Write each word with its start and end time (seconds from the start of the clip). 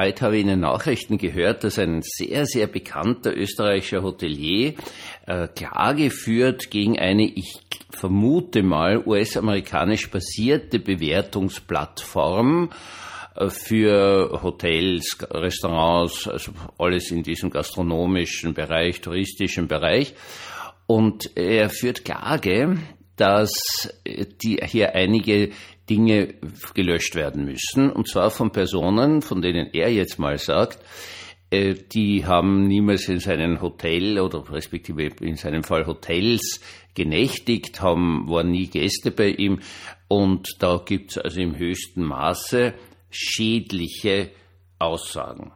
Heute 0.00 0.24
habe 0.24 0.36
ich 0.36 0.40
in 0.40 0.48
den 0.48 0.60
Nachrichten 0.60 1.18
gehört, 1.18 1.62
dass 1.62 1.78
ein 1.78 2.00
sehr, 2.00 2.46
sehr 2.46 2.66
bekannter 2.66 3.36
österreichischer 3.36 4.02
Hotelier 4.02 4.72
äh, 5.26 5.46
Klage 5.48 6.10
führt 6.10 6.70
gegen 6.70 6.98
eine, 6.98 7.24
ich 7.24 7.60
vermute 7.90 8.62
mal, 8.62 9.06
US-amerikanisch 9.06 10.10
basierte 10.10 10.78
Bewertungsplattform 10.78 12.70
äh, 13.34 13.50
für 13.50 14.40
Hotels, 14.42 15.18
Restaurants, 15.30 16.26
also 16.26 16.52
alles 16.78 17.10
in 17.10 17.22
diesem 17.22 17.50
gastronomischen 17.50 18.54
Bereich, 18.54 19.02
touristischen 19.02 19.68
Bereich. 19.68 20.14
Und 20.86 21.36
er 21.36 21.68
führt 21.68 22.06
Klage, 22.06 22.78
dass 23.20 23.52
die 24.42 24.58
hier 24.64 24.94
einige 24.94 25.50
Dinge 25.90 26.34
gelöscht 26.72 27.14
werden 27.14 27.44
müssen. 27.44 27.90
Und 27.90 28.08
zwar 28.08 28.30
von 28.30 28.50
Personen, 28.50 29.20
von 29.20 29.42
denen 29.42 29.68
er 29.74 29.92
jetzt 29.92 30.18
mal 30.18 30.38
sagt, 30.38 30.78
äh, 31.50 31.74
die 31.74 32.24
haben 32.24 32.66
niemals 32.66 33.08
in 33.08 33.18
seinem 33.18 33.60
Hotel 33.60 34.18
oder 34.18 34.50
respektive 34.50 35.04
in 35.20 35.36
seinem 35.36 35.64
Fall 35.64 35.86
Hotels 35.86 36.60
genächtigt, 36.94 37.82
haben, 37.82 38.28
waren 38.28 38.52
nie 38.52 38.68
Gäste 38.68 39.10
bei 39.10 39.28
ihm. 39.28 39.60
Und 40.08 40.56
da 40.60 40.80
gibt 40.84 41.10
es 41.10 41.18
also 41.18 41.40
im 41.40 41.58
höchsten 41.58 42.02
Maße 42.02 42.72
schädliche 43.10 44.30
Aussagen. 44.78 45.52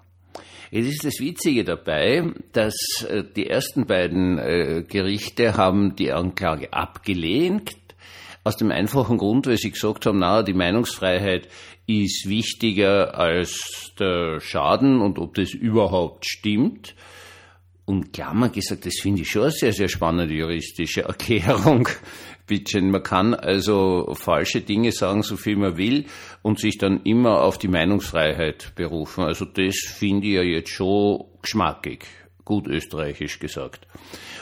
Es 0.71 0.87
ist 0.87 1.05
das 1.05 1.21
Witzige 1.21 1.65
dabei, 1.65 2.33
dass 2.53 2.75
äh, 3.09 3.23
die 3.25 3.47
ersten 3.47 3.87
beiden 3.87 4.39
äh, 4.39 4.85
Gerichte 4.89 5.57
haben 5.57 5.95
die 5.97 6.13
Anklage 6.13 6.73
abgelehnt, 6.73 7.77
aus 8.43 8.57
dem 8.57 8.71
einfachen 8.71 9.19
Grund, 9.19 9.47
weil 9.47 9.57
sie 9.57 9.71
gesagt 9.71 10.07
haben, 10.07 10.19
na, 10.19 10.43
die 10.43 10.53
Meinungsfreiheit 10.53 11.49
ist 11.87 12.29
wichtiger 12.29 13.19
als 13.19 13.93
der 13.99 14.41
Schaden 14.41 15.01
und 15.01 15.19
ob 15.19 15.35
das 15.35 15.53
überhaupt 15.53 16.27
stimmt. 16.27 16.95
Und 17.87 18.13
Klammer 18.13 18.49
gesagt, 18.49 18.87
das 18.87 18.95
finde 19.01 19.23
ich 19.23 19.31
schon 19.31 19.43
eine 19.43 19.51
sehr, 19.51 19.73
sehr 19.73 19.89
spannende 19.89 20.35
juristische 20.35 21.03
Erklärung. 21.05 21.89
Bitteschön, 22.47 22.91
man 22.91 23.03
kann 23.03 23.35
also 23.35 24.15
falsche 24.15 24.61
Dinge 24.61 24.93
sagen, 24.93 25.23
so 25.23 25.37
viel 25.37 25.57
man 25.57 25.77
will, 25.77 26.07
und 26.43 26.61
sich 26.61 26.77
dann 26.77 27.03
immer 27.05 27.43
auf 27.43 27.57
die 27.57 27.69
Meinungsfreiheit 27.69 28.75
berufen. 28.75 29.25
Also 29.25 29.47
das 29.47 29.77
finde 29.87 30.27
ich 30.27 30.35
ja 30.35 30.43
jetzt 30.43 30.71
schon 30.71 31.25
geschmackig, 31.41 32.07
gut 32.45 32.67
österreichisch 32.67 33.39
gesagt. 33.39 33.87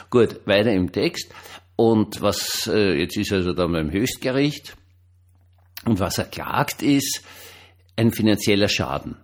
Gut, 0.09 0.41
weiter 0.45 0.73
im 0.73 0.91
Text. 0.91 1.33
Und 1.75 2.21
was, 2.21 2.69
äh, 2.71 2.99
jetzt 2.99 3.17
ist 3.17 3.31
also 3.31 3.53
da 3.53 3.65
beim 3.67 3.91
Höchstgericht, 3.91 4.75
und 5.85 5.99
was 5.99 6.17
er 6.17 6.25
klagt 6.25 6.81
ist, 6.81 7.23
ein 7.95 8.11
finanzieller 8.11 8.69
Schaden. 8.69 9.17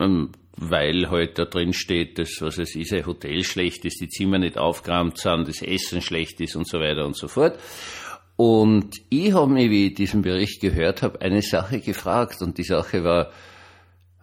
Ähm, 0.00 0.32
weil 0.56 1.10
halt 1.10 1.38
da 1.38 1.44
drin 1.44 1.72
steht, 1.72 2.18
dass, 2.18 2.40
was 2.40 2.58
es 2.58 2.74
ist, 2.76 2.92
ein 2.92 3.06
Hotel 3.06 3.44
schlecht 3.44 3.84
ist, 3.84 4.00
die 4.00 4.08
Zimmer 4.08 4.38
nicht 4.38 4.56
aufgeräumt 4.56 5.18
sind, 5.18 5.48
das 5.48 5.60
Essen 5.62 6.00
schlecht 6.00 6.40
ist 6.40 6.56
und 6.56 6.66
so 6.66 6.78
weiter 6.80 7.04
und 7.04 7.16
so 7.16 7.28
fort. 7.28 7.58
Und 8.36 8.96
ich 9.08 9.32
habe 9.32 9.50
mich, 9.50 9.70
wie 9.70 9.86
ich 9.86 9.94
diesen 9.94 10.20
Bericht 10.20 10.60
gehört 10.60 11.02
habe, 11.02 11.22
eine 11.22 11.40
Sache 11.40 11.80
gefragt 11.80 12.42
und 12.42 12.58
die 12.58 12.64
Sache 12.64 13.02
war, 13.02 13.32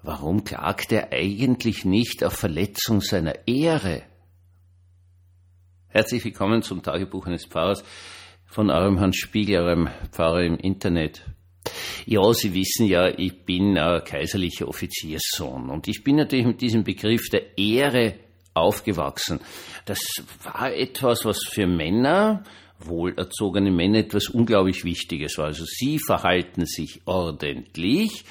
warum 0.03 0.43
klagt 0.43 0.91
er 0.91 1.11
eigentlich 1.11 1.83
nicht 1.83 2.23
auf 2.23 2.33
Verletzung 2.33 3.01
seiner 3.01 3.47
Ehre? 3.47 4.03
Herzlich 5.87 6.23
willkommen 6.23 6.61
zum 6.61 6.83
Tagebuch 6.83 7.25
eines 7.25 7.45
Pfarrers 7.45 7.83
von 8.45 8.69
eurem 8.69 8.99
Hans 8.99 9.17
Spiegel, 9.17 9.61
eurem 9.61 9.89
Pfarrer 10.11 10.43
im 10.43 10.57
Internet. 10.57 11.25
Ja, 12.05 12.33
Sie 12.33 12.53
wissen 12.53 12.85
ja, 12.85 13.07
ich 13.07 13.45
bin 13.45 13.77
ein 13.79 14.03
kaiserlicher 14.03 14.67
Offizierssohn 14.67 15.69
und 15.71 15.87
ich 15.87 16.03
bin 16.03 16.17
natürlich 16.17 16.45
mit 16.45 16.61
diesem 16.61 16.83
Begriff 16.83 17.29
der 17.29 17.57
Ehre 17.57 18.15
aufgewachsen. 18.53 19.39
Das 19.85 19.99
war 20.43 20.71
etwas, 20.71 21.25
was 21.25 21.39
für 21.49 21.65
Männer, 21.65 22.43
wohlerzogene 22.79 23.71
Männer, 23.71 23.99
etwas 23.99 24.29
unglaublich 24.29 24.83
Wichtiges 24.83 25.37
war. 25.37 25.45
Also 25.45 25.63
sie 25.65 25.99
verhalten 25.99 26.65
sich 26.65 27.01
ordentlich 27.05 28.25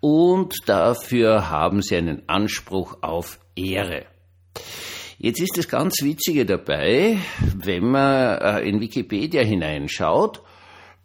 und 0.00 0.54
dafür 0.66 1.50
haben 1.50 1.82
sie 1.82 1.96
einen 1.96 2.22
Anspruch 2.28 3.02
auf 3.02 3.38
Ehre. 3.54 4.06
Jetzt 5.18 5.40
ist 5.40 5.58
das 5.58 5.68
ganz 5.68 6.02
Witzige 6.02 6.46
dabei, 6.46 7.18
wenn 7.56 7.90
man 7.90 8.38
äh, 8.38 8.60
in 8.60 8.80
Wikipedia 8.80 9.42
hineinschaut, 9.42 10.42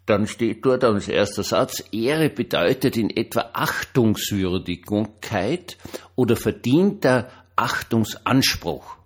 dann 0.06 0.28
steht 0.28 0.64
dort 0.64 0.84
als 0.84 1.08
erster 1.08 1.42
Satz, 1.42 1.82
Ehre 1.90 2.28
bedeutet 2.28 2.96
in 2.96 3.10
etwa 3.10 3.50
Achtungswürdigkeit 3.54 5.78
oder 6.14 6.36
verdienter 6.36 7.28
Achtungsanspruch. 7.56 8.98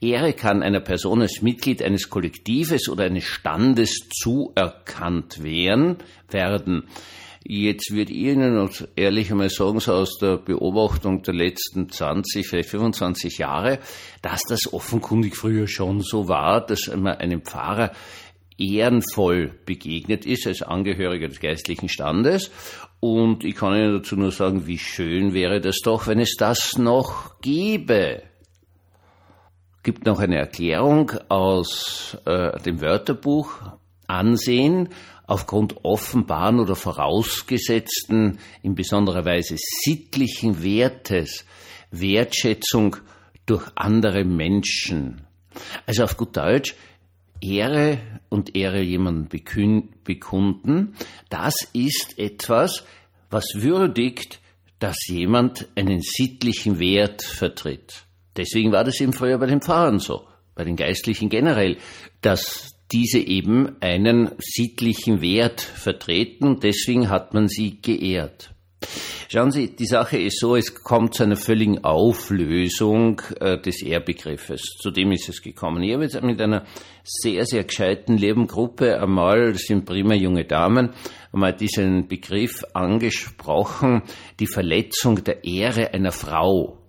Ehre 0.00 0.32
kann 0.32 0.62
einer 0.62 0.80
Person 0.80 1.22
als 1.22 1.42
Mitglied 1.42 1.82
eines 1.82 2.10
Kollektives 2.10 2.88
oder 2.88 3.04
eines 3.04 3.24
Standes 3.24 4.08
zuerkannt 4.10 5.42
werden. 5.42 6.84
Jetzt 7.48 7.92
ich 7.92 8.10
Ihnen 8.10 8.68
ehrlich 8.96 9.30
einmal 9.30 9.50
sagen, 9.50 9.78
so 9.78 9.92
aus 9.92 10.18
der 10.18 10.36
Beobachtung 10.36 11.22
der 11.22 11.34
letzten 11.34 11.88
20, 11.88 12.44
vielleicht 12.44 12.70
25 12.70 13.38
Jahre, 13.38 13.78
dass 14.20 14.42
das 14.48 14.72
offenkundig 14.72 15.36
früher 15.36 15.68
schon 15.68 16.00
so 16.00 16.26
war, 16.26 16.66
dass 16.66 16.88
man 16.88 17.18
einem 17.18 17.42
Pfarrer 17.42 17.92
ehrenvoll 18.58 19.54
begegnet 19.64 20.26
ist 20.26 20.46
als 20.46 20.62
Angehöriger 20.62 21.28
des 21.28 21.38
geistlichen 21.38 21.88
Standes. 21.88 22.50
Und 22.98 23.44
ich 23.44 23.54
kann 23.54 23.74
Ihnen 23.74 23.98
dazu 23.98 24.16
nur 24.16 24.32
sagen, 24.32 24.66
wie 24.66 24.78
schön 24.78 25.32
wäre 25.32 25.60
das 25.60 25.78
doch, 25.84 26.08
wenn 26.08 26.18
es 26.18 26.34
das 26.36 26.78
noch 26.78 27.40
gäbe. 27.40 28.22
Gibt 29.86 30.04
noch 30.04 30.18
eine 30.18 30.34
Erklärung 30.34 31.12
aus 31.28 32.18
äh, 32.24 32.60
dem 32.62 32.80
Wörterbuch 32.80 33.60
Ansehen 34.08 34.88
aufgrund 35.28 35.84
offenbaren 35.84 36.58
oder 36.58 36.74
vorausgesetzten, 36.74 38.40
in 38.64 38.74
besonderer 38.74 39.24
Weise 39.24 39.54
sittlichen 39.56 40.64
Wertes, 40.64 41.44
Wertschätzung 41.92 42.96
durch 43.46 43.62
andere 43.76 44.24
Menschen. 44.24 45.24
Also 45.86 46.02
auf 46.02 46.16
gut 46.16 46.36
Deutsch, 46.36 46.74
Ehre 47.40 48.00
und 48.28 48.56
Ehre 48.56 48.82
jemanden 48.82 49.28
bekunden, 50.02 50.96
das 51.28 51.54
ist 51.72 52.18
etwas, 52.18 52.84
was 53.30 53.46
würdigt, 53.54 54.40
dass 54.80 54.96
jemand 55.06 55.68
einen 55.76 56.00
sittlichen 56.02 56.80
Wert 56.80 57.22
vertritt. 57.22 58.05
Deswegen 58.36 58.72
war 58.72 58.84
das 58.84 59.00
eben 59.00 59.12
früher 59.12 59.38
bei 59.38 59.46
den 59.46 59.60
Pfarrern 59.60 59.98
so, 59.98 60.26
bei 60.54 60.64
den 60.64 60.76
Geistlichen 60.76 61.28
generell, 61.28 61.76
dass 62.20 62.76
diese 62.92 63.18
eben 63.18 63.76
einen 63.80 64.30
sittlichen 64.38 65.20
Wert 65.20 65.60
vertreten 65.60 66.46
und 66.46 66.62
deswegen 66.62 67.10
hat 67.10 67.34
man 67.34 67.48
sie 67.48 67.80
geehrt. 67.80 68.50
Schauen 69.28 69.50
Sie, 69.50 69.74
die 69.74 69.86
Sache 69.86 70.18
ist 70.18 70.38
so, 70.38 70.54
es 70.54 70.74
kommt 70.74 71.14
zu 71.14 71.24
einer 71.24 71.36
völligen 71.36 71.82
Auflösung 71.82 73.20
äh, 73.40 73.58
des 73.60 73.82
Ehrbegriffes. 73.82 74.76
Zu 74.80 74.92
dem 74.92 75.10
ist 75.10 75.28
es 75.28 75.42
gekommen. 75.42 75.82
Ich 75.82 75.94
habe 75.94 76.04
jetzt 76.04 76.22
mit 76.22 76.40
einer 76.40 76.64
sehr, 77.02 77.44
sehr 77.44 77.64
gescheiten 77.64 78.16
Lebengruppe 78.16 79.00
einmal, 79.00 79.52
das 79.52 79.62
sind 79.62 79.84
prima 79.84 80.14
junge 80.14 80.44
Damen, 80.44 80.90
einmal 81.32 81.54
diesen 81.54 82.06
Begriff 82.06 82.62
angesprochen, 82.72 84.02
die 84.38 84.46
Verletzung 84.46 85.24
der 85.24 85.42
Ehre 85.42 85.92
einer 85.92 86.12
Frau. 86.12 86.85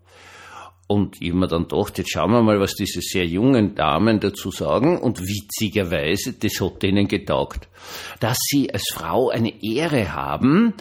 Und 0.88 1.22
ich 1.22 1.34
mir 1.34 1.48
dann 1.48 1.68
gedacht, 1.68 1.98
jetzt 1.98 2.12
schauen 2.12 2.32
wir 2.32 2.42
mal, 2.42 2.62
was 2.62 2.74
diese 2.74 3.02
sehr 3.02 3.26
jungen 3.26 3.76
Damen 3.76 4.22
dazu 4.22 4.52
sagen. 4.52 4.98
Und 4.98 5.20
witzigerweise, 5.20 6.34
das 6.34 6.62
hat 6.62 6.82
denen 6.82 7.10
getaugt, 7.10 7.68
dass 8.22 8.38
sie 8.40 8.74
als 8.74 8.88
Frau 8.94 9.30
eine 9.30 9.54
Ehre 9.62 10.14
haben, 10.14 10.74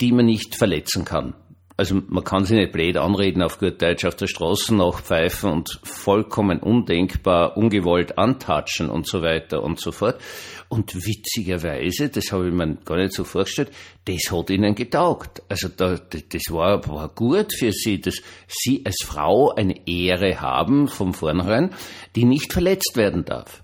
die 0.00 0.12
man 0.12 0.24
nicht 0.24 0.56
verletzen 0.56 1.04
kann. 1.04 1.34
Also 1.76 2.00
man 2.06 2.22
kann 2.22 2.44
sie 2.44 2.54
nicht 2.54 2.72
blöd 2.72 2.96
anreden 2.96 3.42
auf 3.42 3.58
gut 3.58 3.80
Deutsch 3.80 4.04
auf 4.04 4.14
der 4.14 4.26
Straße 4.26 4.74
nachpfeifen 4.74 5.50
und 5.50 5.80
vollkommen 5.82 6.60
undenkbar, 6.60 7.56
ungewollt 7.56 8.18
antatschen 8.18 8.90
und 8.90 9.06
so 9.06 9.22
weiter 9.22 9.62
und 9.62 9.80
so 9.80 9.90
fort. 9.90 10.20
Und 10.68 10.94
witzigerweise, 10.94 12.08
das 12.08 12.30
habe 12.30 12.48
ich 12.48 12.54
mir 12.54 12.76
gar 12.84 12.98
nicht 12.98 13.14
so 13.14 13.24
vorgestellt, 13.24 13.70
das 14.04 14.30
hat 14.30 14.50
ihnen 14.50 14.74
getaugt. 14.74 15.42
Also 15.48 15.68
da, 15.68 15.96
das 15.96 16.42
war, 16.50 16.86
war 16.88 17.08
gut 17.08 17.52
für 17.58 17.72
sie, 17.72 18.00
dass 18.00 18.16
sie 18.46 18.82
als 18.84 19.02
Frau 19.04 19.54
eine 19.54 19.86
Ehre 19.86 20.40
haben 20.40 20.88
vom 20.88 21.14
vornherein, 21.14 21.74
die 22.16 22.24
nicht 22.24 22.52
verletzt 22.52 22.96
werden 22.96 23.24
darf. 23.24 23.62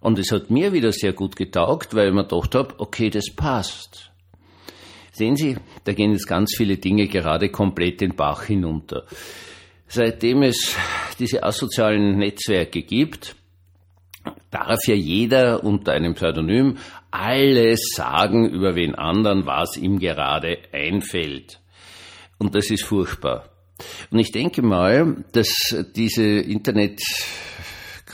Und 0.00 0.18
es 0.18 0.32
hat 0.32 0.50
mir 0.50 0.72
wieder 0.72 0.92
sehr 0.92 1.12
gut 1.12 1.34
getaugt, 1.34 1.94
weil 1.94 2.08
ich 2.08 2.14
mir 2.14 2.26
gedacht 2.26 2.54
habe, 2.54 2.74
okay, 2.78 3.10
das 3.10 3.30
passt. 3.34 4.10
Sehen 5.14 5.36
Sie, 5.36 5.56
da 5.84 5.92
gehen 5.92 6.10
jetzt 6.10 6.26
ganz 6.26 6.56
viele 6.56 6.76
Dinge 6.76 7.06
gerade 7.06 7.48
komplett 7.48 8.00
den 8.00 8.16
Bach 8.16 8.42
hinunter. 8.42 9.04
Seitdem 9.86 10.42
es 10.42 10.76
diese 11.20 11.44
asozialen 11.44 12.18
Netzwerke 12.18 12.82
gibt, 12.82 13.36
darf 14.50 14.80
ja 14.88 14.96
jeder 14.96 15.62
unter 15.62 15.92
einem 15.92 16.14
Pseudonym 16.14 16.78
alles 17.12 17.92
sagen 17.94 18.48
über 18.48 18.74
wen 18.74 18.96
anderen, 18.96 19.46
was 19.46 19.76
ihm 19.76 20.00
gerade 20.00 20.58
einfällt. 20.72 21.60
Und 22.38 22.56
das 22.56 22.70
ist 22.70 22.82
furchtbar. 22.82 23.50
Und 24.10 24.18
ich 24.18 24.32
denke 24.32 24.62
mal, 24.62 25.24
dass 25.30 25.54
diese 25.94 26.24
Internet 26.24 27.00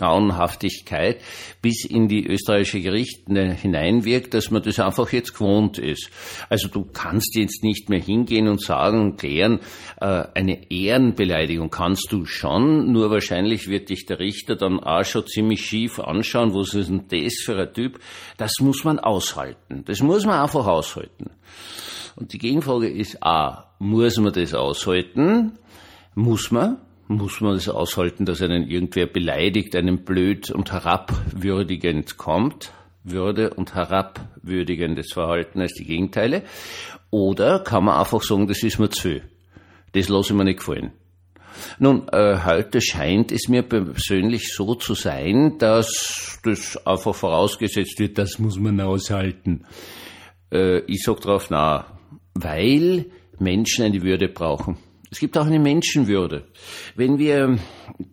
Grauenhaftigkeit 0.01 1.21
bis 1.61 1.85
in 1.85 2.09
die 2.09 2.27
österreichische 2.27 2.81
Gerichte 2.81 3.53
hineinwirkt, 3.53 4.33
dass 4.33 4.51
man 4.51 4.63
das 4.63 4.81
einfach 4.81 5.13
jetzt 5.13 5.35
gewohnt 5.35 5.79
ist. 5.79 6.11
Also 6.49 6.69
du 6.69 6.87
kannst 6.91 7.37
jetzt 7.37 7.63
nicht 7.63 7.91
mehr 7.91 8.01
hingehen 8.01 8.49
und 8.49 8.63
sagen 8.63 9.17
klären, 9.17 9.61
äh, 10.01 10.25
eine 10.35 10.71
Ehrenbeleidigung 10.71 11.69
kannst 11.69 12.13
du 12.13 12.25
schon, 12.25 12.93
nur 12.93 13.11
wahrscheinlich 13.11 13.69
wird 13.69 13.91
dich 13.91 14.07
der 14.07 14.19
Richter 14.21 14.57
dann 14.57 14.81
auch 14.81 15.05
schon 15.05 15.27
ziemlich 15.27 15.67
schief 15.67 16.01
anschauen, 16.01 16.55
was 16.55 16.73
ist 16.73 16.89
denn 16.89 17.05
das 17.09 17.35
für 17.45 17.61
ein 17.61 17.73
Typ? 17.75 18.01
Das 18.39 18.53
muss 18.61 18.85
man 18.85 18.99
aushalten. 18.99 19.85
Das 19.85 20.01
muss 20.01 20.25
man 20.25 20.41
einfach 20.41 20.67
aushalten. 20.67 21.31
Und 22.17 22.33
die 22.33 22.39
Gegenfrage 22.39 22.89
ist 22.89 23.23
A, 23.23 23.75
muss 23.79 24.17
man 24.17 24.33
das 24.33 24.55
aushalten? 24.55 25.59
Muss 26.15 26.51
man? 26.51 26.79
Muss 27.11 27.41
man 27.41 27.57
es 27.57 27.69
aushalten, 27.69 28.25
dass 28.25 28.41
einen 28.41 28.69
irgendwer 28.69 29.07
beleidigt, 29.07 29.75
einem 29.75 30.05
blöd 30.05 30.51
und 30.51 30.73
herabwürdigend 30.73 32.17
kommt. 32.17 32.73
Würde 33.03 33.55
und 33.55 33.75
herabwürdigendes 33.75 35.13
Verhalten 35.13 35.61
als 35.61 35.73
die 35.73 35.85
Gegenteile. 35.85 36.43
Oder 37.11 37.61
kann 37.61 37.85
man 37.85 37.99
einfach 37.99 38.23
sagen, 38.23 38.47
das 38.47 38.63
ist 38.63 38.79
mir 38.79 38.91
zu 38.91 39.03
viel. 39.03 39.23
Das 39.93 40.09
lasse 40.09 40.33
ich 40.33 40.37
mir 40.37 40.45
nicht 40.45 40.59
gefallen. 40.59 40.93
Nun, 41.79 42.09
äh, 42.13 42.39
heute 42.45 42.81
scheint 42.81 43.33
es 43.33 43.49
mir 43.49 43.63
persönlich 43.63 44.53
so 44.55 44.75
zu 44.75 44.95
sein, 44.95 45.59
dass 45.59 46.39
das 46.45 46.87
einfach 46.87 47.15
vorausgesetzt 47.15 47.99
wird, 47.99 48.19
das 48.19 48.39
muss 48.39 48.59
man 48.59 48.81
aushalten. 48.81 49.65
Äh, 50.53 50.81
ich 50.81 51.03
sag 51.03 51.21
drauf 51.21 51.49
na, 51.51 51.99
weil 52.35 53.07
Menschen 53.39 53.85
eine 53.85 54.03
Würde 54.03 54.29
brauchen. 54.29 54.77
Es 55.11 55.19
gibt 55.19 55.37
auch 55.37 55.47
eine 55.47 55.59
Menschenwürde. 55.59 56.45
Wenn 56.95 57.19
wir 57.19 57.59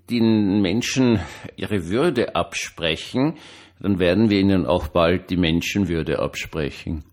den 0.10 0.62
Menschen 0.62 1.20
ihre 1.56 1.90
Würde 1.90 2.36
absprechen, 2.36 3.36
dann 3.80 4.00
werden 4.00 4.32
wir 4.32 4.40
ihnen 4.40 4.66
auch 4.66 4.88
bald 4.88 5.30
die 5.30 5.38
Menschenwürde 5.38 6.18
absprechen. 6.18 7.04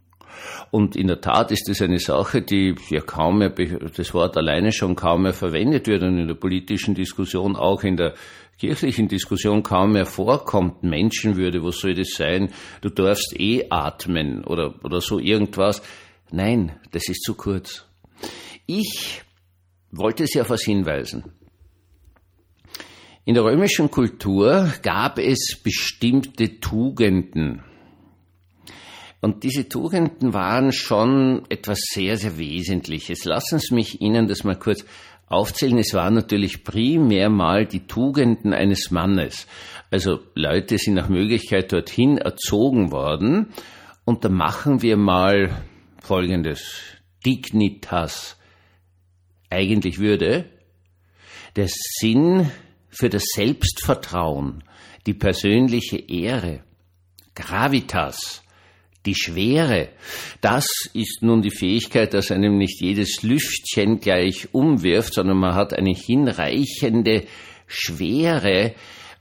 Und 0.71 0.97
in 0.97 1.07
der 1.07 1.21
Tat 1.21 1.53
ist 1.53 1.69
es 1.69 1.83
eine 1.83 1.99
Sache, 1.99 2.41
die 2.41 2.75
ja 2.89 3.01
kaum 3.01 3.39
mehr, 3.39 3.51
das 3.51 4.15
Wort 4.15 4.37
alleine 4.37 4.73
schon 4.73 4.97
kaum 4.97 5.23
mehr 5.23 5.35
verwendet 5.35 5.87
wird 5.87 6.03
und 6.03 6.19
in 6.19 6.29
der 6.29 6.35
politischen 6.35 6.95
Diskussion, 6.95 7.55
auch 7.55 7.83
in 7.83 7.97
der 7.97 8.15
kirchlichen 8.59 9.09
Diskussion 9.09 9.63
kaum 9.63 9.93
mehr 9.93 10.07
vorkommt. 10.07 10.83
Menschenwürde, 10.83 11.63
was 11.63 11.79
soll 11.79 11.95
das 11.95 12.15
sein? 12.17 12.51
Du 12.81 12.89
darfst 12.89 13.39
eh 13.39 13.67
atmen 13.69 14.45
oder, 14.45 14.75
oder 14.83 15.01
so 15.01 15.19
irgendwas. 15.19 15.83
Nein, 16.31 16.73
das 16.91 17.09
ist 17.09 17.23
zu 17.23 17.35
kurz. 17.35 17.87
Ich 18.67 19.24
wollte 19.97 20.27
Sie 20.27 20.41
auf 20.41 20.51
was 20.51 20.63
hinweisen. 20.63 21.25
In 23.25 23.35
der 23.35 23.45
römischen 23.45 23.91
Kultur 23.91 24.71
gab 24.83 25.19
es 25.19 25.59
bestimmte 25.63 26.61
Tugenden. 26.61 27.63
Und 29.23 29.43
diese 29.45 29.67
Tugenden 29.67 30.35
waren 30.35 30.71
schon 30.73 31.45
etwas 31.49 31.79
sehr, 31.91 32.19
sehr 32.19 32.37
Wesentliches. 32.37 33.25
Lassen 33.25 33.59
Sie 33.59 33.75
mich 33.75 34.03
Ihnen 34.03 34.29
das 34.29 34.45
mal 34.45 34.59
kurz 34.59 34.85
aufzählen. 35.27 35.79
Es 35.79 35.95
waren 35.95 36.13
natürlich 36.13 36.65
primär 36.65 37.31
mal 37.31 37.65
die 37.65 37.87
Tugenden 37.87 38.53
eines 38.53 38.91
Mannes. 38.91 39.47
Also 39.91 40.21
Leute 40.35 40.77
sind 40.77 40.93
nach 40.93 41.09
Möglichkeit 41.09 41.73
dorthin 41.73 42.19
erzogen 42.19 42.93
worden. 42.93 43.55
Und 44.05 44.27
da 44.27 44.29
machen 44.29 44.83
wir 44.83 44.99
mal 44.99 45.63
Folgendes. 46.03 46.83
Dignitas 47.25 48.37
eigentlich 49.51 49.99
würde, 49.99 50.47
der 51.57 51.69
Sinn 51.69 52.51
für 52.89 53.09
das 53.09 53.25
Selbstvertrauen, 53.35 54.65
die 55.07 55.15
persönliche 55.15 55.99
Ehre, 55.99 56.65
Gravitas, 57.35 58.43
die 59.07 59.15
Schwere, 59.15 59.91
das 60.41 60.67
ist 60.95 61.23
nun 61.23 61.43
die 61.43 61.51
Fähigkeit, 61.51 62.15
dass 62.15 62.31
einem 62.31 62.57
nicht 62.57 62.81
jedes 62.81 63.23
Lüftchen 63.23 64.01
gleich 64.01 64.49
umwirft, 64.53 65.15
sondern 65.15 65.37
man 65.37 65.55
hat 65.55 65.75
eine 65.75 65.93
hinreichende 65.93 67.27
Schwere 67.67 68.75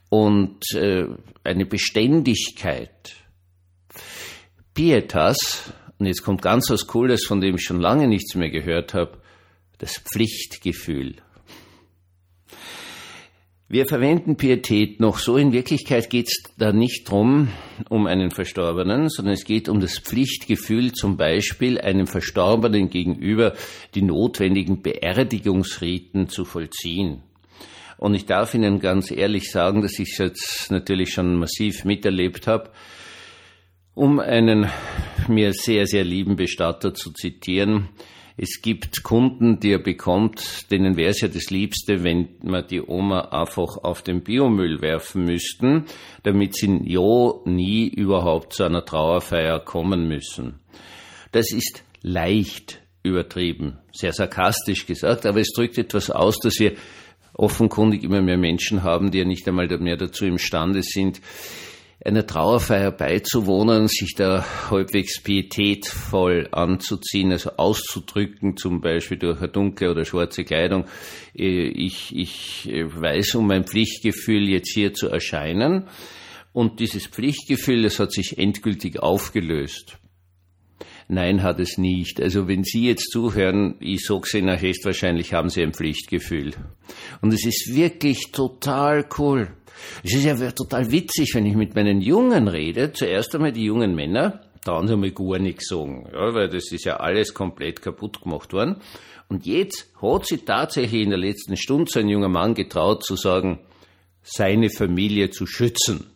und 0.10 0.74
äh, 0.76 1.06
eine 1.44 1.66
Beständigkeit. 1.66 3.16
Pietas, 4.74 5.74
und 6.00 6.06
jetzt 6.06 6.24
kommt 6.24 6.42
ganz 6.42 6.70
was 6.70 6.88
Cooles, 6.88 7.26
von 7.26 7.42
dem 7.42 7.56
ich 7.56 7.64
schon 7.64 7.82
lange 7.82 8.08
nichts 8.08 8.36
mehr 8.36 8.50
gehört 8.50 8.94
habe, 8.94 9.23
das 9.84 9.98
Pflichtgefühl. 9.98 11.16
Wir 13.68 13.86
verwenden 13.86 14.38
Pietät 14.38 15.02
noch 15.02 15.18
so. 15.18 15.36
In 15.36 15.52
Wirklichkeit 15.52 16.10
geht 16.10 16.28
es 16.28 16.44
da 16.58 16.72
nicht 16.72 17.10
drum 17.10 17.50
um 17.90 18.08
einen 18.08 18.32
Verstorbenen, 18.32 19.10
sondern 19.10 19.34
es 19.34 19.44
geht 19.44 19.68
um 19.68 19.82
das 19.82 20.00
Pflichtgefühl, 20.00 20.94
zum 20.94 21.18
Beispiel 21.18 21.82
einem 21.82 22.08
Verstorbenen 22.08 22.90
gegenüber 22.90 23.56
die 23.94 24.04
notwendigen 24.04 24.82
Beerdigungsriten 24.82 26.30
zu 26.30 26.46
vollziehen. 26.46 27.22
Und 27.98 28.14
ich 28.14 28.26
darf 28.26 28.54
Ihnen 28.54 28.80
ganz 28.80 29.12
ehrlich 29.12 29.52
sagen, 29.52 29.82
dass 29.82 30.00
ich 30.00 30.14
es 30.14 30.18
jetzt 30.18 30.72
natürlich 30.72 31.12
schon 31.12 31.36
massiv 31.36 31.84
miterlebt 31.84 32.48
habe. 32.48 32.72
Um 33.96 34.22
einen 34.22 34.70
mir 35.28 35.52
sehr, 35.52 35.88
sehr 35.88 36.06
lieben 36.06 36.38
Bestatter 36.38 36.94
zu 36.94 37.12
zitieren, 37.12 37.90
es 38.36 38.62
gibt 38.62 39.04
Kunden, 39.04 39.60
die 39.60 39.72
er 39.72 39.80
bekommt, 39.80 40.72
denen 40.72 40.98
wäre 40.98 41.12
es 41.12 41.22
ja 41.22 41.28
das 41.28 41.52
Liebste, 41.52 42.04
wenn 42.04 42.30
man 42.42 42.66
die 42.68 42.82
Oma 42.82 43.22
einfach 43.32 43.78
auf 43.84 44.02
den 44.02 44.24
Biomüll 44.24 44.82
werfen 44.82 45.26
müssten, 45.26 45.86
damit 46.24 46.56
sie 46.56 46.82
ja 46.86 47.34
nie 47.46 47.88
überhaupt 47.88 48.54
zu 48.54 48.64
einer 48.64 48.84
Trauerfeier 48.84 49.60
kommen 49.60 50.08
müssen. 50.08 50.60
Das 51.32 51.52
ist 51.52 51.84
leicht 52.02 52.82
übertrieben, 53.04 53.78
sehr 53.92 54.14
sarkastisch 54.14 54.88
gesagt, 54.88 55.26
aber 55.26 55.40
es 55.40 55.52
drückt 55.56 55.78
etwas 55.78 56.10
aus, 56.10 56.40
dass 56.40 56.60
wir 56.60 56.74
offenkundig 57.34 58.04
immer 58.04 58.22
mehr 58.22 58.38
Menschen 58.38 58.84
haben, 58.84 59.12
die 59.12 59.20
ja 59.20 59.26
nicht 59.26 59.48
einmal 59.48 59.68
mehr 59.80 59.98
dazu 59.98 60.26
imstande 60.26 60.82
sind, 60.82 61.22
einer 62.06 62.26
Trauerfeier 62.28 62.92
beizuwohnen, 62.92 63.88
sich 63.88 64.14
da 64.16 64.46
halbwegs 64.70 65.22
pietätvoll 65.22 66.50
anzuziehen, 66.52 67.32
also 67.32 67.52
auszudrücken, 67.58 68.58
zum 68.58 68.82
Beispiel 68.82 69.18
durch 69.18 69.40
eine 69.40 69.50
dunkle 69.50 69.92
oder 69.92 70.04
schwarze 70.04 70.44
Kleidung. 70.44 70.86
Äh, 71.36 71.68
ich, 71.68 72.16
ich 72.16 72.68
weiß 72.68 73.36
um 73.36 73.48
mein 73.48 73.64
Pflichtgefühl, 73.64 74.50
jetzt 74.50 74.74
hier 74.74 74.94
zu 74.94 75.08
erscheinen. 75.08 75.88
Und 76.52 76.80
dieses 76.80 77.08
Pflichtgefühl, 77.08 77.84
das 77.84 78.00
hat 78.00 78.12
sich 78.12 78.38
endgültig 78.38 79.00
aufgelöst. 79.00 79.98
Nein, 81.08 81.44
hat 81.44 81.60
es 81.60 81.78
nicht. 81.78 82.22
Also 82.22 82.48
wenn 82.48 82.64
Sie 82.64 82.88
jetzt 82.88 83.12
zuhören, 83.12 83.76
ich 83.80 84.06
sag's 84.06 84.34
Ihnen 84.34 84.60
höchstwahrscheinlich 84.60 85.34
haben 85.34 85.50
Sie 85.50 85.62
ein 85.62 85.74
Pflichtgefühl. 85.74 86.54
Und 87.22 87.34
es 87.34 87.46
ist 87.46 87.76
wirklich 87.76 88.32
total 88.32 89.06
cool. 89.18 89.52
Es 90.04 90.14
ist 90.14 90.26
ja 90.26 90.36
total 90.52 90.92
witzig, 90.92 91.34
wenn 91.34 91.46
ich 91.46 91.56
mit 91.56 91.76
meinen 91.76 92.02
Jungen 92.02 92.48
rede, 92.48 92.94
zuerst 92.94 93.34
einmal 93.36 93.52
die 93.52 93.66
jungen 93.66 93.96
Männer, 93.96 94.42
dann 94.64 94.88
sie 94.88 94.96
mal 94.96 95.12
gar 95.12 95.40
nichts 95.40 95.68
sagen, 95.68 96.08
ja, 96.12 96.34
weil 96.34 96.50
das 96.50 96.72
ist 96.72 96.86
ja 96.86 96.98
alles 96.98 97.34
komplett 97.34 97.82
kaputt 97.82 98.22
gemacht 98.22 98.54
worden. 98.54 98.78
Und 99.30 99.46
jetzt 99.46 99.92
hat 100.02 100.26
sich 100.26 100.46
tatsächlich 100.46 101.04
in 101.04 101.10
der 101.10 101.20
letzten 101.20 101.58
Stunde 101.58 101.90
so 101.90 102.00
ein 102.00 102.10
junger 102.10 102.30
Mann 102.30 102.54
getraut 102.54 103.04
zu 103.04 103.16
sagen, 103.16 103.60
seine 104.22 104.70
Familie 104.70 105.32
zu 105.32 105.46
schützen. 105.46 106.08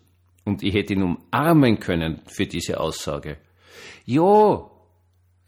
Und 0.46 0.64
ich 0.64 0.74
hätte 0.74 0.94
ihn 0.94 1.04
umarmen 1.04 1.80
können 1.80 2.22
für 2.28 2.46
diese 2.46 2.80
Aussage. 2.80 3.38
Ja, 4.06 4.70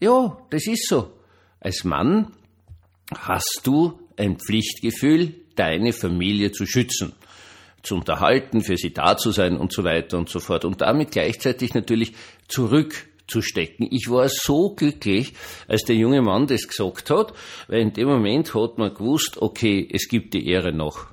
ja, 0.02 0.38
das 0.50 0.68
ist 0.68 0.88
so. 0.88 1.14
Als 1.62 1.84
Mann 1.84 2.34
hast 3.18 3.62
du 3.64 4.00
ein 4.18 4.38
Pflichtgefühl, 4.38 5.36
deine 5.56 5.94
Familie 5.94 6.52
zu 6.52 6.66
schützen 6.66 7.14
zu 7.84 7.96
unterhalten, 7.96 8.62
für 8.62 8.78
sie 8.78 8.94
da 8.94 9.18
zu 9.18 9.32
sein 9.32 9.58
und 9.58 9.74
so 9.74 9.84
weiter 9.84 10.18
und 10.18 10.30
so 10.30 10.40
fort. 10.40 10.66
Und 10.66 10.82
damit 10.82 11.12
gleichzeitig 11.12 11.74
natürlich 11.74 12.14
zurückzustecken. 12.48 13.88
Ich 13.92 14.10
war 14.10 14.28
so 14.30 14.72
glücklich, 14.76 15.34
als 15.68 15.84
der 15.84 15.96
junge 15.96 16.22
Mann 16.22 16.48
das 16.48 16.68
gesagt 16.68 17.10
hat, 17.10 17.34
weil 17.68 17.82
in 17.82 17.94
dem 17.94 18.08
Moment 18.08 18.54
hat 18.54 18.78
man 18.78 18.94
gewusst, 18.94 19.42
okay, 19.42 19.88
es 19.92 20.08
gibt 20.08 20.34
die 20.34 20.48
Ehre 20.48 20.74
noch. 20.74 21.08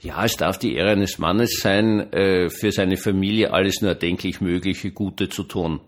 Ja, 0.00 0.24
es 0.24 0.36
darf 0.36 0.58
die 0.58 0.74
Ehre 0.74 0.90
eines 0.90 1.18
Mannes 1.18 1.58
sein, 1.60 2.12
äh, 2.12 2.48
für 2.48 2.70
seine 2.70 2.96
Familie 2.96 3.52
alles 3.52 3.80
nur 3.80 3.90
erdenklich 3.90 4.40
Mögliche 4.40 4.92
Gute 4.92 5.28
zu 5.28 5.42
tun. 5.42 5.80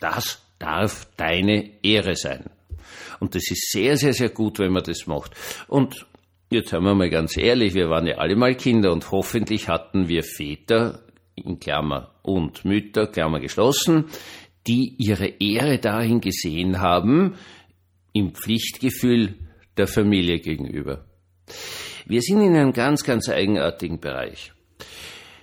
Das 0.00 0.42
darf 0.58 1.06
deine 1.16 1.70
Ehre 1.82 2.16
sein. 2.16 2.50
Und 3.20 3.34
das 3.34 3.50
ist 3.50 3.70
sehr, 3.70 3.96
sehr, 3.96 4.12
sehr 4.12 4.30
gut, 4.30 4.58
wenn 4.58 4.72
man 4.72 4.82
das 4.82 5.06
macht. 5.06 5.32
Und 5.68 6.06
Jetzt 6.52 6.72
haben 6.72 6.82
wir 6.82 6.96
mal 6.96 7.10
ganz 7.10 7.36
ehrlich, 7.36 7.74
wir 7.74 7.90
waren 7.90 8.08
ja 8.08 8.16
alle 8.16 8.34
mal 8.34 8.56
Kinder 8.56 8.92
und 8.92 9.08
hoffentlich 9.12 9.68
hatten 9.68 10.08
wir 10.08 10.24
Väter, 10.24 11.04
in 11.36 11.60
Klammer, 11.60 12.16
und 12.22 12.64
Mütter, 12.64 13.06
Klammer 13.06 13.38
geschlossen, 13.38 14.06
die 14.66 14.96
ihre 14.98 15.28
Ehre 15.38 15.78
darin 15.78 16.20
gesehen 16.20 16.80
haben, 16.80 17.36
im 18.12 18.34
Pflichtgefühl 18.34 19.36
der 19.76 19.86
Familie 19.86 20.40
gegenüber. 20.40 21.04
Wir 22.06 22.20
sind 22.20 22.40
in 22.40 22.56
einem 22.56 22.72
ganz, 22.72 23.04
ganz 23.04 23.28
eigenartigen 23.28 24.00
Bereich. 24.00 24.52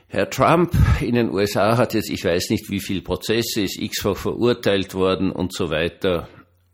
Herr 0.10 0.30
Trump 0.30 0.74
in 1.00 1.16
den 1.16 1.32
USA 1.32 1.78
hat 1.78 1.94
jetzt, 1.94 2.10
ich 2.10 2.26
weiß 2.26 2.50
nicht 2.50 2.70
wie 2.70 2.82
viel 2.82 3.02
Prozesse, 3.02 3.62
ist 3.62 3.82
x-fach 3.82 4.18
verurteilt 4.18 4.94
worden 4.94 5.32
und 5.32 5.54
so 5.54 5.70
weiter 5.70 6.28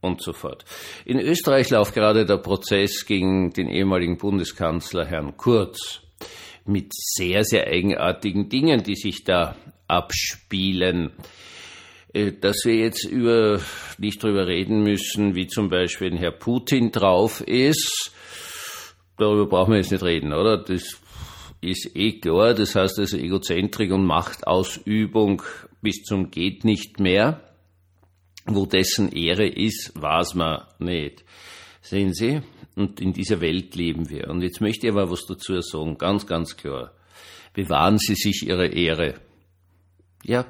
und 0.03 0.21
so 0.21 0.33
fort. 0.33 0.65
In 1.05 1.19
Österreich 1.19 1.69
läuft 1.69 1.93
gerade 1.93 2.25
der 2.25 2.37
Prozess 2.37 3.05
gegen 3.05 3.51
den 3.51 3.69
ehemaligen 3.69 4.17
Bundeskanzler 4.17 5.05
Herrn 5.05 5.37
Kurz 5.37 6.01
mit 6.65 6.93
sehr, 6.93 7.43
sehr 7.43 7.67
eigenartigen 7.67 8.49
Dingen, 8.49 8.83
die 8.83 8.95
sich 8.95 9.23
da 9.23 9.55
abspielen. 9.87 11.11
Äh, 12.13 12.33
dass 12.33 12.63
wir 12.65 12.75
jetzt 12.75 13.05
über, 13.05 13.59
nicht 13.97 14.21
drüber 14.21 14.47
reden 14.47 14.83
müssen, 14.83 15.35
wie 15.35 15.47
zum 15.47 15.69
Beispiel 15.69 16.17
Herr 16.17 16.31
Putin 16.31 16.91
drauf 16.91 17.41
ist, 17.41 18.11
darüber 19.17 19.47
brauchen 19.47 19.71
wir 19.71 19.77
jetzt 19.77 19.91
nicht 19.91 20.03
reden, 20.03 20.33
oder? 20.33 20.57
Das 20.57 20.99
ist 21.61 21.95
eh 21.95 22.19
klar. 22.19 22.53
Das 22.53 22.75
heißt 22.75 22.99
also 22.99 23.17
Egozentrik 23.17 23.91
und 23.91 24.05
Machtausübung 24.05 25.41
bis 25.81 26.03
zum 26.03 26.29
geht 26.29 26.63
nicht 26.63 26.99
mehr. 26.99 27.41
Wo 28.45 28.65
dessen 28.65 29.11
Ehre 29.11 29.47
ist, 29.47 29.91
weiß 29.95 30.35
man 30.35 30.63
nicht. 30.79 31.23
Sehen 31.81 32.13
Sie? 32.13 32.41
Und 32.75 32.99
in 32.99 33.13
dieser 33.13 33.39
Welt 33.39 33.75
leben 33.75 34.09
wir. 34.09 34.29
Und 34.29 34.41
jetzt 34.41 34.61
möchte 34.61 34.87
ich 34.87 34.93
aber 34.93 35.09
was 35.11 35.25
dazu 35.25 35.59
sagen, 35.61 35.97
ganz, 35.97 36.25
ganz 36.25 36.57
klar. 36.57 36.91
Bewahren 37.53 37.97
Sie 37.97 38.15
sich 38.15 38.47
Ihre 38.47 38.67
Ehre. 38.67 39.15
Ja. 40.23 40.45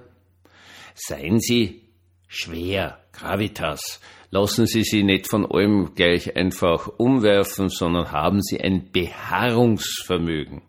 Seien 0.95 1.39
Sie 1.39 1.81
schwer, 2.27 3.00
Gravitas. 3.12 4.00
Lassen 4.33 4.65
Sie 4.65 4.83
sie 4.83 5.03
nicht 5.03 5.29
von 5.29 5.45
allem 5.45 5.93
gleich 5.93 6.35
einfach 6.35 6.88
umwerfen, 6.97 7.69
sondern 7.69 8.12
haben 8.12 8.41
Sie 8.41 8.59
ein 8.59 8.91
Beharrungsvermögen. 8.91 10.63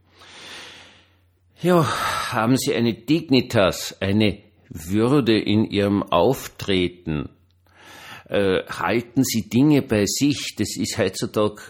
Ja, 1.62 1.86
haben 2.32 2.58
Sie 2.58 2.74
eine 2.74 2.92
Dignitas, 2.92 3.96
eine 4.02 4.42
würde 4.74 5.38
in 5.38 5.64
ihrem 5.64 6.02
Auftreten. 6.02 7.30
Äh, 8.28 8.64
halten 8.66 9.22
Sie 9.22 9.48
Dinge 9.48 9.82
bei 9.82 10.04
sich. 10.06 10.56
Das 10.58 10.76
ist 10.76 10.98
heutzutage, 10.98 11.62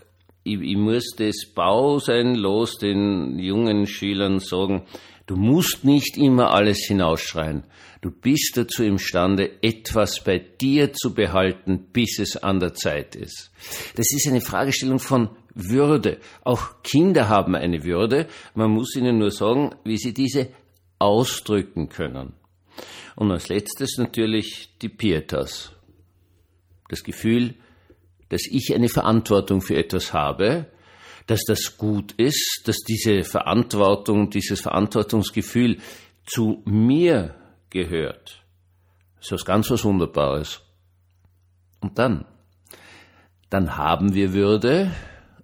ich, 0.43 0.61
ich 0.61 0.77
muss 0.77 1.15
das 1.17 1.47
Bau 1.55 1.99
sein 1.99 2.35
los 2.35 2.79
den 2.79 3.39
jungen 3.39 3.87
Schülern 3.87 4.41
sagen, 4.41 4.83
du 5.27 5.37
musst 5.37 5.85
nicht 5.85 6.17
immer 6.17 6.53
alles 6.53 6.87
hinausschreien. 6.87 7.65
Du 8.01 8.11
bist 8.11 8.57
dazu 8.57 8.85
imstande, 8.85 9.63
etwas 9.63 10.23
bei 10.23 10.39
dir 10.39 10.93
zu 10.93 11.15
behalten, 11.15 11.87
bis 11.93 12.19
es 12.19 12.37
an 12.37 12.61
der 12.61 12.75
Zeit 12.75 13.17
ist. 13.17 13.51
Das 13.97 14.13
ist 14.13 14.29
eine 14.29 14.43
Fragestellung 14.43 14.99
von 14.99 15.31
Würde. 15.55 16.19
Auch 16.43 16.83
Kinder 16.83 17.29
haben 17.29 17.55
eine 17.55 17.85
Würde. 17.85 18.27
Man 18.55 18.71
muss 18.71 18.97
ihnen 18.97 19.19
nur 19.19 19.31
sagen, 19.31 19.75
wie 19.85 19.97
sie 19.97 20.13
diese 20.13 20.49
ausdrücken 20.99 21.89
können. 21.89 22.35
Und 23.17 23.31
als 23.31 23.49
letztes 23.49 23.99
natürlich 23.99 24.77
die 24.81 24.89
Pietas. 24.89 25.73
Das 26.89 27.03
Gefühl, 27.03 27.55
dass 28.29 28.43
ich 28.51 28.75
eine 28.75 28.89
Verantwortung 28.89 29.61
für 29.61 29.77
etwas 29.77 30.13
habe, 30.13 30.67
dass 31.27 31.43
das 31.45 31.79
gut 31.79 32.13
ist, 32.13 32.63
dass 32.67 32.79
diese 32.79 33.25
Verantwortung, 33.25 34.31
dieses 34.31 34.61
Verantwortungsgefühl 34.61 35.79
zu 36.27 36.63
mir 36.65 37.35
gehört. 37.71 38.43
Das 39.17 39.27
ist 39.27 39.33
was 39.33 39.45
ganz 39.45 39.71
was 39.71 39.85
Wunderbares. 39.85 40.61
Und 41.81 41.99
dann, 41.99 42.25
dann 43.51 43.77
haben 43.77 44.15
wir 44.15 44.33
Würde 44.33 44.91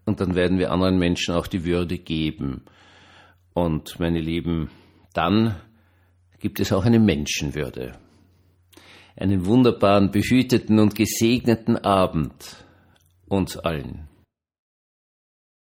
und 0.04 0.20
dann 0.20 0.34
werden 0.34 0.58
wir 0.58 0.70
anderen 0.70 0.98
Menschen 0.98 1.34
auch 1.34 1.46
die 1.46 1.64
Würde 1.64 1.98
geben. 1.98 2.64
Und 3.52 3.98
meine 3.98 4.20
Lieben, 4.20 4.70
dann 5.12 5.56
gibt 6.40 6.58
es 6.58 6.72
auch 6.72 6.84
eine 6.84 6.98
Menschenwürde. 6.98 7.92
Einen 9.16 9.46
wunderbaren, 9.46 10.10
behüteten 10.10 10.78
und 10.78 10.94
gesegneten 10.94 11.76
Abend 11.76 12.64
uns 13.28 13.56
allen. 13.56 14.09